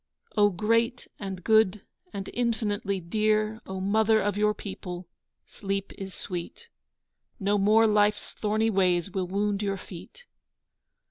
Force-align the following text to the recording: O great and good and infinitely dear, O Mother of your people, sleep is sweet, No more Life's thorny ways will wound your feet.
O 0.35 0.49
great 0.49 1.07
and 1.19 1.43
good 1.43 1.83
and 2.11 2.27
infinitely 2.33 2.99
dear, 2.99 3.61
O 3.67 3.79
Mother 3.79 4.19
of 4.19 4.35
your 4.35 4.55
people, 4.55 5.07
sleep 5.45 5.93
is 5.95 6.15
sweet, 6.15 6.69
No 7.39 7.59
more 7.59 7.85
Life's 7.85 8.31
thorny 8.31 8.71
ways 8.71 9.11
will 9.11 9.27
wound 9.27 9.61
your 9.61 9.77
feet. 9.77 10.25